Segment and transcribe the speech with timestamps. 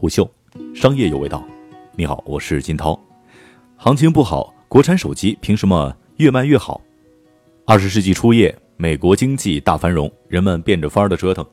[0.00, 0.30] 虎嗅，
[0.76, 1.44] 商业有味道。
[1.96, 2.96] 你好，我是金涛。
[3.76, 6.80] 行情不好，国产手机凭什么越卖越好？
[7.66, 11.44] 二十世纪初叶，美国经济大繁荣，人们变着法儿的折腾。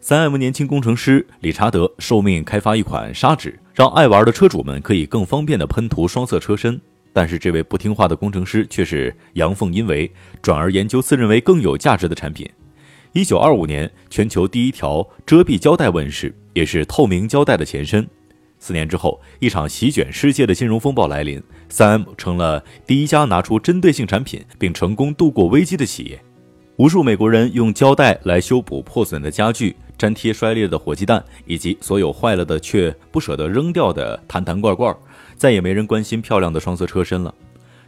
[0.00, 6.80] 三 M 年轻工程师理查德受命开发一款砂纸，让爱玩的车主们可以更方便的喷涂双色车身。
[7.12, 10.10] 但是这位不听话的工程师却是阳奉阴违，
[10.40, 12.50] 转而研究自认为更有价值的产品。
[13.14, 18.04] 一九二五年，全球第一条遮蔽胶带问世，也是透明胶带的前身。
[18.58, 26.20] 四年之后，一场席卷世界的金融风暴来临，三 M 成了第一家拿出针对性产品并成功度过危机的企业。
[26.74, 34.92] 无数美国人用胶带来修补破损的家具、粘贴摔裂的火鸡蛋，以及所有坏了的却不舍得扔掉的坛坛罐罐。
[35.36, 37.32] 再也没人关心漂亮的双色车身了。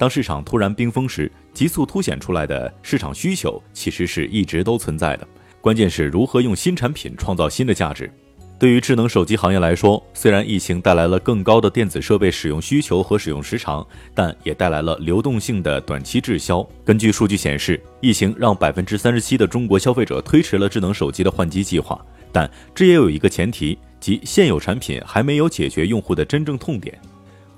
[0.00, 5.28] 当市场突然冰封时，急速凸显出来的市场需求其实是一直都存在的。
[5.60, 8.10] 关键是如何用新产品创造新的价值。
[8.58, 16.66] 对于智能手机行业来说，虽然疫情带来了更高的电子设备使用需求和使用时长，但也带来了流动性的短期滞销。
[16.82, 22.02] 根据数据显示，疫情让百分之三十七的中国消费者推迟了智能手机的换机计划，
[22.32, 26.98] 但这也有一个前提，即现有产品还没有解决用户的真正痛点。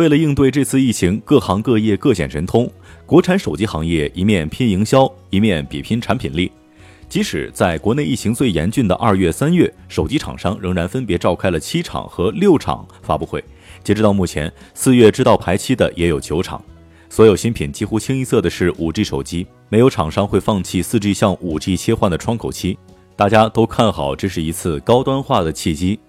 [0.00, 2.66] 为了应对这次疫情，各行各业各显神通。
[3.04, 6.50] 国产手机行业一面拼营销，一面比拼产品力。
[7.06, 13.44] 即使在国内疫情最严峻的二月、三月，手机厂商仍然分别召开了七场和六场发布会。
[13.84, 16.64] 截止到目前，四月知道排期的也有九场。
[17.10, 22.78] 所有新品几乎清一色的是五 G 手机，没有厂商会放弃四 G 向五 G 切换的窗口期。
[23.14, 26.00] 大家都看好这是一次高端化的契机。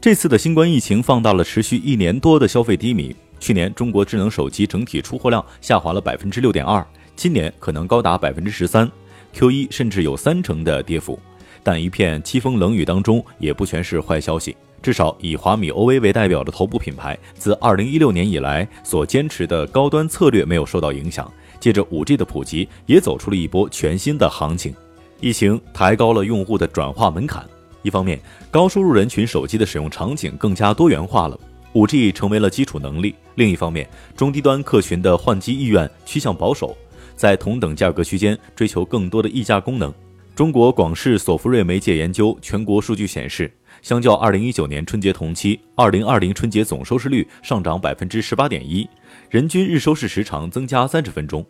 [0.00, 3.12] 这次的新冠疫情放大了持续一年多的消费低迷。
[3.38, 8.90] 去年中国智能手机整体出货量下滑了百分之六点二，今年可能高达百分之十三
[9.32, 11.18] ，Q 一甚至有三成的跌幅。
[11.62, 14.56] 但一片凄风冷雨当中，也不全是坏消息。
[14.82, 21.30] 至少以华米 OV 为代表的头部品牌，自二零一六年以来所坚持的高端策略没有受到影响。
[21.58, 24.74] 借着五 G 的普及，也走出了一波全新的行情。
[25.20, 27.42] 疫情抬高了用户的转化门槛。
[27.80, 28.20] 一方面，
[28.50, 31.38] 高收入人群手机的使用场景更加多元化了。
[31.74, 33.14] 五 G 成为了基础能力。
[33.34, 36.76] 另一方面，中低端客群的换机意愿趋向保守，
[37.14, 39.92] 在同等价格区间追求更多的溢价功能。
[40.34, 43.52] 中国广视索福瑞媒介研究全国数据显示，
[43.82, 48.88] 相较2019年春节同期，2020春节总收视率上涨百分之十八点一，
[49.30, 51.44] 人均日收视时长增加三十分钟。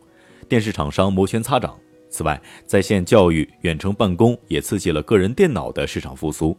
[0.48, 1.74] 电视厂商摩拳擦掌。
[2.10, 6.56] 此外，在线教育、远程办公也刺激了个人电脑的市场复苏。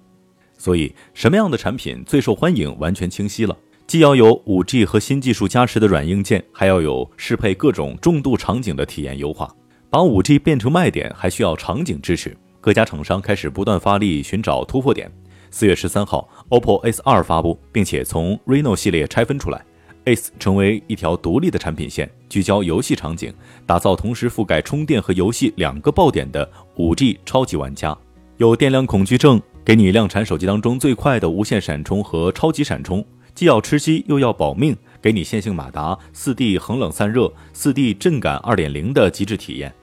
[0.57, 3.57] 所以，什么样的产品最受欢迎，完全清晰了。
[3.87, 9.53] 既要有五 G 和新技术加持的软硬件，还要有适配各种重度场景的体验优化。
[9.91, 12.35] 把五 G 变成卖点，还需要场景支持。
[12.59, 15.11] 各家厂商开始不断发力，寻找突破点。
[15.51, 19.63] 四月十三号，OPPO S 二发布，并且从 Reno 系列拆分出来
[20.05, 23.31] ，S 成为一条独立的产品线，聚焦游戏场景，
[23.67, 27.95] 打造同时覆盖充电和游戏两个爆点的五 G 超级玩家。
[28.37, 29.39] 有电量恐惧症。
[29.65, 33.03] 给你量产手机当中最快的无线闪充和超级闪充，
[33.33, 39.73] 既要吃鸡又要保命，给你线性马达、四 D 恒冷散热、四 D 震感二点零的极致体验。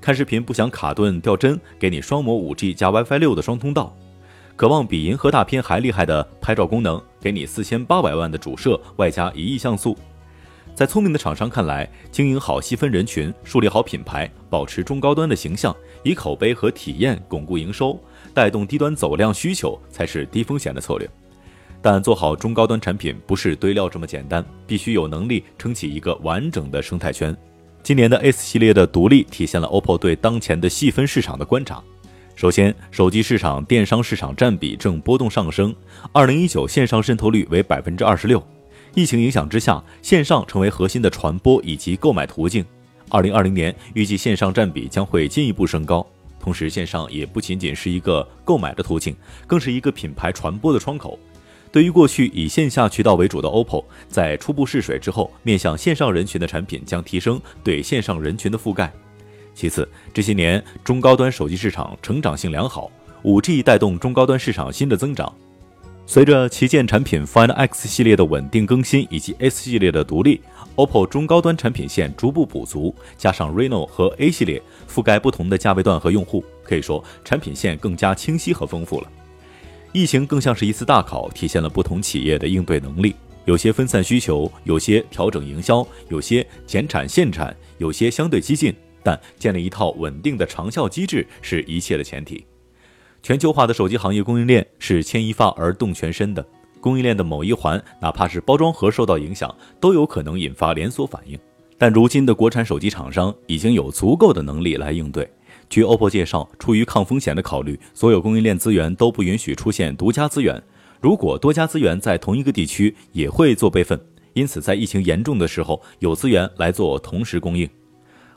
[0.00, 3.96] 看视频不想卡顿掉帧，给你双模五 G 加 WiFi 六的双通道。
[4.56, 9.96] 渴望比银河大片还厉害的拍照功能，给你四千八百万的主摄外加一亿像素。
[10.78, 15.74] 在聪明的厂商看来，经营好细分人群，树立好品牌，保持中高端的形象，
[16.04, 17.98] 以口碑和体验巩固营收。
[18.32, 21.10] 带动低端走量需求才是低风险的策略，
[21.82, 27.36] 但做好中高端产品不是堆料这么简单，必须有能力撑起一个完整的生态圈。
[27.82, 31.82] 今年的 S 系列的独立体现了 OPPO 对当前的细分市场的观察。
[32.36, 35.74] 首先，手机市场电商市场占比正波动上升，
[36.12, 38.40] 二零一九线上渗透率为百分之二十六。
[38.98, 42.64] 疫情影响之下，线上成为核心的传播以及购买途径。
[43.08, 46.04] 二零二零年预计线上占比将会进一步升高。
[46.40, 49.14] 同时，线上也不仅仅是一个购买的途径，
[49.46, 51.16] 更是一个品牌传播的窗口。
[51.70, 58.92] 对于过去以线下渠道为主的 OPPO，在初步试水之后，面向线上人群的产品将提升对线上人群的覆盖。
[59.54, 62.90] 其次，这些年中高端手机市场成长性良好
[63.22, 65.32] ，5G 带动中高端市场新的增长。
[66.10, 70.40] 随着旗舰产品 Find X 系列的稳定更新以及 S 系列的独立
[70.74, 79.12] ，OPPO 中高端产品线逐步补足，加上 Reno 和 A 系列覆盖不同的价位段和用户，可以说产品线更加清晰和丰富了。
[79.92, 83.14] 疫情更像是一次大考，体现了不同企业的应对能力。
[83.44, 92.46] 有些分散需求，有些调整营销，有些减产限产，有些相对激进，但建立一套稳定的长效机制是一切的前提。
[93.22, 96.46] 全球化的手机行业供应链是牵一发而动全身的，
[96.80, 101.38] 供应链的某一环，哪怕是包装盒受到影响，都有可能引发连锁反应。
[101.76, 105.28] 但如今的国产手机厂商已经有足够的能力来应对。
[105.68, 110.60] 据 OPPO 介绍，出于抗风险的考虑，所有供应链资源都不允许出现独家资源。
[111.00, 114.00] 如果多家资源在同一个地区，也会做备份。
[114.32, 117.68] 因此，在疫情严重的时候，有资源来做同时供应。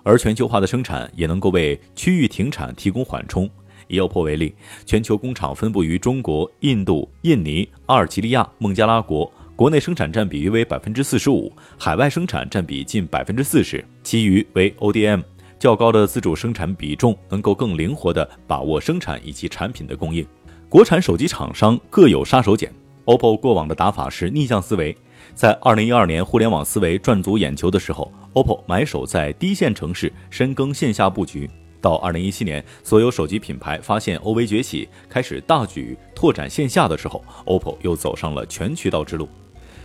[0.04, 3.50] 而全球化的生产也能够为区域停产提供缓冲。
[3.92, 4.56] 以 OPPO 为例，
[4.86, 15.22] 全球工厂分布于中国、印度、印尼、阿尔及利亚、孟加拉国，国内生产占比约为百分之四十五，海外生产占比近百分之四十，其余为 ODM。
[15.60, 20.26] 较高的自主生产比重，能够更灵活地把握生产以及产品的供应。
[20.70, 22.68] 国产手机厂商各有杀手锏
[23.06, 24.98] ，OPPO 过往的打法是逆向思维。
[25.36, 31.48] 在二零一二年互联网思维赚足眼球的时候，OPPO 买手在低线城市深耕线下布局。
[31.82, 39.28] 到二零一七年，所有手机品牌发现 OV 崛起，开始大举拓展线下的时候，OPPO 又走上了全渠道之路。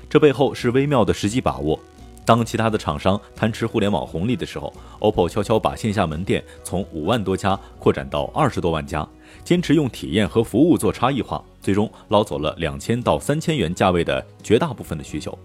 [0.08, 1.80] 这背后是微妙的时机把握。
[2.24, 9.08] 当其他的厂商贪吃互联网红利的时候，OPPO 悄悄把线下门店从五万多家扩展到二十多万家，
[9.44, 15.36] 坚持用体验和服务做差异化，最终捞走了两千到三千元价位的绝大部分的需求。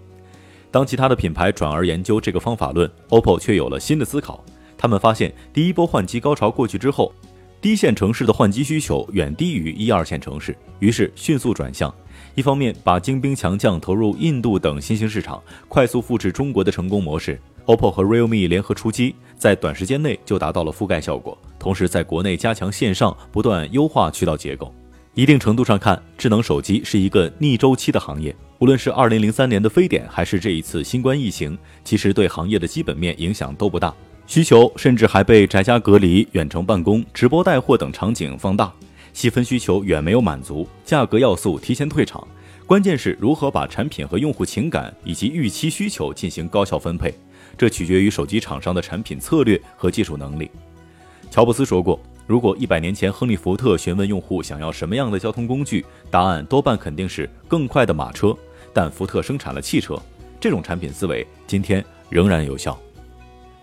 [0.72, 4.42] 当其他的品牌转而研究这个方法论，OPPO 却有了新的思考。
[4.82, 7.12] 他们发现，第一波换机高潮过去之后，
[7.60, 11.94] 低线城市的换机需求远低于一二线城市，于是迅速转向。
[12.34, 17.40] 一方面把精兵强将投入印度等新兴市场，快速复制中国的成功模式。
[17.66, 21.38] OPPO 和 Realme 联合出击，在短时间内就达到了覆盖效果。
[21.60, 24.74] 同时，在国内加强线上，不断优化渠道结构。
[25.14, 28.34] 一定程度上看，智能手机是一个逆周期的行业。
[28.58, 33.94] 无论是2003年的非典，还是这一次新冠疫情，其实对行业的基本面影响都不大。
[34.32, 38.72] 需求甚至还被宅家隔离、远程办公、直播带货等场景放大。
[39.12, 42.26] 细分需求远没有满足，价格要素提前退场，
[42.64, 47.12] 关键是如何把产品和用户情感以及预期需求进行高效分配，
[47.58, 50.50] 这取决于手机厂商的产品策略和技术能力。
[51.30, 58.34] 乔布斯说过，如果一百年前亨利·福特询问用户想要什么样的交通工具，答案多半肯定是更快的马车，
[58.72, 59.94] 但福特生产了汽车，
[60.40, 62.80] 这种产品思维今天仍然有效。